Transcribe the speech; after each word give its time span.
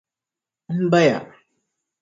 M 0.77 0.81
baya. 0.91 1.19